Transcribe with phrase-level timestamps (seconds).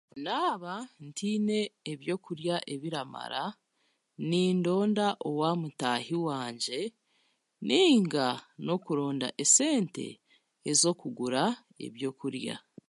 [0.25, 0.73] Naaba
[1.05, 1.59] ntaine
[1.91, 3.43] eby'okurya ebiramara
[4.29, 6.79] nindonda owa mutaahi wangye
[7.67, 8.25] nainga
[8.63, 10.07] n'okuronda esente
[10.69, 11.43] ez'okugura
[11.85, 12.55] ebyokurya